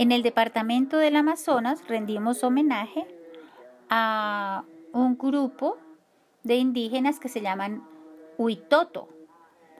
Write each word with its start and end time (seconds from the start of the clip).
En 0.00 0.12
el 0.12 0.22
departamento 0.22 0.96
del 0.96 1.14
Amazonas 1.14 1.86
rendimos 1.86 2.42
homenaje 2.42 3.06
a 3.90 4.64
un 4.94 5.18
grupo 5.18 5.76
de 6.42 6.56
indígenas 6.56 7.20
que 7.20 7.28
se 7.28 7.42
llaman 7.42 7.86
Huitoto. 8.38 9.10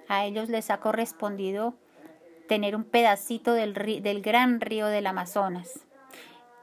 A 0.08 0.26
ellos 0.26 0.50
les 0.50 0.68
ha 0.68 0.78
correspondido 0.78 1.72
tener 2.48 2.76
un 2.76 2.84
pedacito 2.84 3.54
del, 3.54 3.72
gran 4.20 4.60
río 4.60 4.88
del 4.88 5.06
Amazonas. 5.06 5.86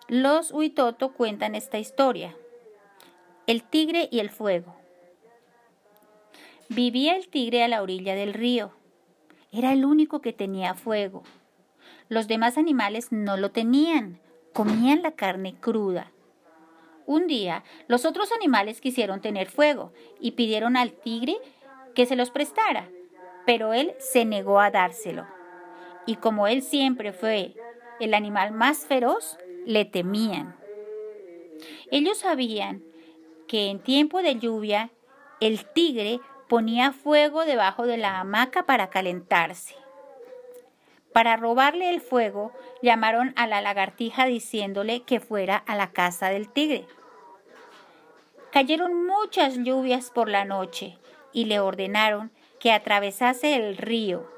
Los 0.07 0.51
Huitoto 0.51 1.13
cuentan 1.13 1.55
esta 1.55 1.79
historia. 1.79 2.37
El 3.47 3.63
tigre 3.63 4.07
y 4.11 4.19
el 4.19 4.29
fuego. 4.29 4.75
Vivía 6.69 7.15
el 7.15 7.27
tigre 7.27 7.63
a 7.63 7.67
la 7.67 7.81
orilla 7.81 8.13
del 8.13 8.35
río. 8.35 8.69
Era 9.51 9.73
el 9.73 9.83
único 9.83 10.21
que 10.21 10.31
tenía 10.31 10.75
fuego. 10.75 11.23
Los 12.09 12.27
demás 12.27 12.57
animales 12.57 13.11
no 13.11 13.37
lo 13.37 13.51
tenían, 13.51 14.19
comían 14.53 15.01
la 15.01 15.11
carne 15.11 15.55
cruda. 15.59 16.11
Un 17.05 17.27
día, 17.27 17.63
los 17.87 18.05
otros 18.05 18.31
animales 18.31 18.81
quisieron 18.81 19.21
tener 19.21 19.49
fuego 19.49 19.93
y 20.19 20.31
pidieron 20.31 20.77
al 20.77 20.91
tigre 20.91 21.37
que 21.95 22.05
se 22.05 22.15
los 22.15 22.31
prestara, 22.31 22.89
pero 23.45 23.73
él 23.73 23.93
se 23.99 24.25
negó 24.25 24.59
a 24.59 24.71
dárselo. 24.71 25.25
Y 26.05 26.15
como 26.15 26.47
él 26.47 26.61
siempre 26.61 27.13
fue 27.13 27.55
el 27.99 28.13
animal 28.13 28.51
más 28.51 28.85
feroz, 28.85 29.37
le 29.65 29.85
temían. 29.85 30.55
Ellos 31.91 32.19
sabían 32.19 32.83
que 33.47 33.69
en 33.69 33.79
tiempo 33.79 34.21
de 34.21 34.37
lluvia 34.37 34.91
el 35.39 35.65
tigre 35.65 36.19
ponía 36.47 36.91
fuego 36.91 37.45
debajo 37.45 37.85
de 37.85 37.97
la 37.97 38.19
hamaca 38.19 38.65
para 38.65 38.89
calentarse. 38.89 39.75
Para 41.17 41.35
robarle 41.35 41.89
el 41.89 41.99
fuego, 41.99 42.51
llamaron 42.83 43.33
a 43.37 43.47
la 43.47 43.59
lagartija 43.59 44.27
diciéndole 44.27 45.01
que 45.01 45.19
fuera 45.19 45.55
a 45.55 45.75
la 45.75 45.89
casa 45.89 46.29
del 46.29 46.47
tigre. 46.47 46.85
Cayeron 48.51 49.07
muchas 49.07 49.57
lluvias 49.57 50.11
por 50.11 50.29
la 50.29 50.45
noche 50.45 50.99
y 51.33 51.45
le 51.45 51.59
ordenaron 51.59 52.29
que 52.59 52.71
atravesase 52.71 53.55
el 53.55 53.77
río. 53.77 54.31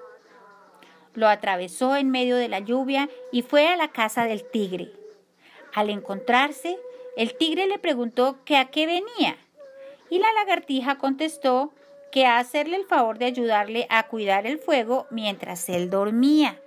Lo 1.16 1.28
atravesó 1.28 1.98
en 1.98 2.12
medio 2.12 2.38
de 2.38 2.48
la 2.48 2.60
lluvia 2.60 3.10
y 3.34 3.42
fue 3.42 3.68
a 3.68 3.76
la 3.76 3.90
casa 3.90 4.24
del 4.24 4.50
tigre. 4.50 4.94
Al 5.74 5.90
encontrarse, 5.90 6.80
el 7.18 7.36
tigre 7.36 7.68
le 7.68 7.78
preguntó 7.78 8.38
que 8.46 8.56
a 8.56 8.72
qué 8.72 8.86
venía 8.86 9.36
y 10.10 10.20
la 10.20 10.32
lagartija 10.32 10.98
contestó 10.98 11.74
que 12.14 12.26
a 12.26 12.40
hacerle 12.40 12.78
el 12.78 12.86
favor 12.86 13.18
de 13.18 13.26
ayudarle 13.26 13.86
a 13.90 14.08
cuidar 14.08 14.48
el 14.48 14.60
fuego 14.60 15.08
mientras 15.12 15.68
él 15.68 15.90
dormía. 15.90 16.58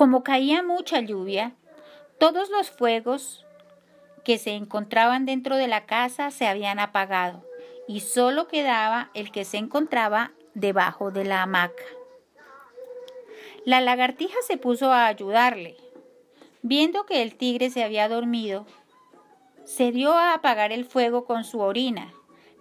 Como 0.00 0.24
caía 0.24 0.62
mucha 0.62 1.00
lluvia, 1.00 1.52
todos 2.18 2.48
los 2.48 2.70
fuegos 2.70 3.44
que 4.24 4.38
se 4.38 4.52
encontraban 4.52 5.26
dentro 5.26 5.56
de 5.56 5.68
la 5.68 5.84
casa 5.84 6.30
se 6.30 6.46
habían 6.46 6.78
apagado 6.78 7.44
y 7.86 8.00
solo 8.00 8.48
quedaba 8.48 9.10
el 9.12 9.30
que 9.30 9.44
se 9.44 9.58
encontraba 9.58 10.32
debajo 10.54 11.10
de 11.10 11.26
la 11.26 11.42
hamaca. 11.42 11.84
La 13.66 13.82
lagartija 13.82 14.38
se 14.46 14.56
puso 14.56 14.90
a 14.90 15.06
ayudarle. 15.06 15.76
Viendo 16.62 17.04
que 17.04 17.20
el 17.20 17.36
tigre 17.36 17.68
se 17.68 17.84
había 17.84 18.08
dormido, 18.08 18.64
se 19.64 19.92
dio 19.92 20.14
a 20.14 20.32
apagar 20.32 20.72
el 20.72 20.86
fuego 20.86 21.26
con 21.26 21.44
su 21.44 21.60
orina 21.60 22.14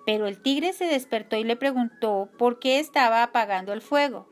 pero 0.06 0.26
el 0.26 0.42
tigre 0.42 0.74
se 0.74 0.86
despertó 0.86 1.36
y 1.36 1.44
le 1.44 1.56
preguntó 1.56 2.30
por 2.40 2.58
qué 2.58 2.80
estaba 2.80 3.22
apagando 3.22 3.74
el 3.74 3.82
fuego. 3.82 4.28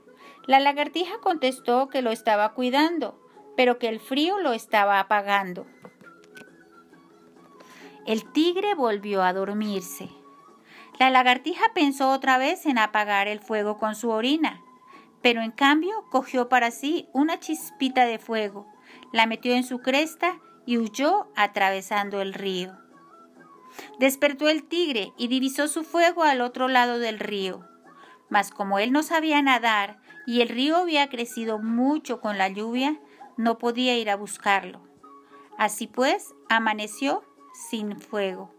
La 0.48 0.62
lagartija 0.62 1.20
contestó 1.20 1.90
que 1.90 2.02
lo 2.02 2.12
estaba 2.12 2.54
cuidando, 2.54 3.20
pero 3.58 3.78
que 3.78 3.90
el 3.90 4.00
frío 4.00 4.40
lo 4.40 4.54
estaba 4.54 5.02
apagando. 5.02 5.68
El 8.06 8.32
tigre 8.32 8.74
volvió 8.74 9.24
a 9.24 9.34
dormirse. 9.34 10.10
La 11.00 11.10
lagartija 11.10 11.74
pensó 11.74 12.12
otra 12.12 12.38
vez 12.38 12.66
en 12.66 12.78
apagar 12.78 13.28
el 13.28 13.42
fuego 13.42 13.78
con 13.78 13.94
su 13.96 14.10
orina, 14.10 14.62
pero 15.22 15.42
en 15.42 15.52
cambio 15.52 16.06
cogió 16.10 16.48
para 16.48 16.72
sí 16.72 17.10
una 17.12 17.42
chispita 17.42 18.06
de 18.06 18.18
fuego, 18.18 18.66
la 19.12 19.26
metió 19.26 19.54
en 19.54 19.66
su 19.66 19.80
cresta 19.80 20.40
y 20.66 20.78
huyó 20.78 21.28
atravesando 21.36 22.22
el 22.22 22.34
río. 22.34 22.72
Despertó 24.00 24.48
el 24.48 24.64
tigre 24.64 25.12
y 25.18 25.28
divisó 25.28 25.68
su 25.68 25.84
fuego 25.84 26.24
al 26.24 26.40
otro 26.40 26.70
lado 26.70 27.00
del 27.00 27.20
río. 27.20 27.68
Mas 28.30 28.52
como 28.52 28.80
él 28.80 28.94
no 28.94 29.04
sabía 29.04 29.42
nadar 29.42 30.00
y 30.28 30.42
el 30.42 30.50
río 30.50 30.76
había 30.76 31.08
crecido 31.08 31.58
mucho 31.58 32.20
con 32.20 32.38
la 32.38 32.50
lluvia, 32.50 33.00
no 33.38 33.58
podía 33.58 33.98
ir 33.98 34.10
a 34.10 34.18
buscarlo. 34.18 34.82
Así 35.58 35.88
pues, 35.88 36.36
amaneció 36.50 37.24
sin 37.70 37.98
fuego. 37.98 38.54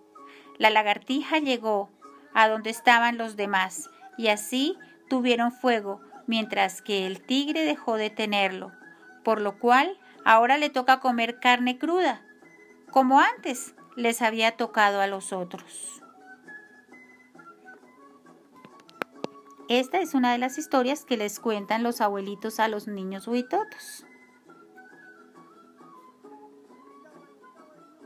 La 0.56 0.70
lagartija 0.70 1.38
llegó 1.40 1.90
a 2.32 2.48
donde 2.48 2.70
estaban 2.70 3.18
los 3.18 3.36
demás 3.36 3.90
y 4.16 4.28
así 4.28 4.78
tuvieron 5.10 5.52
fuego, 5.52 6.00
mientras 6.26 6.80
que 6.80 7.06
el 7.06 7.20
tigre 7.20 7.66
dejó 7.66 7.96
de 7.96 8.08
tenerlo, 8.08 8.72
por 9.22 9.42
lo 9.42 9.58
cual 9.58 9.98
ahora 10.24 10.56
le 10.56 10.70
toca 10.70 11.00
comer 11.00 11.38
carne 11.38 11.78
cruda, 11.78 12.22
como 12.90 13.20
antes, 13.20 13.74
les 13.94 14.22
había 14.22 14.56
tocado 14.56 15.02
a 15.02 15.06
los 15.06 15.34
otros. 15.34 16.02
Esta 19.68 20.00
es 20.00 20.14
una 20.14 20.32
de 20.32 20.38
las 20.38 20.56
historias 20.56 21.04
que 21.04 21.18
les 21.18 21.38
cuentan 21.40 21.82
los 21.82 22.00
abuelitos 22.00 22.58
a 22.58 22.68
los 22.68 22.88
niños 22.88 23.28
huitotos. 23.28 24.06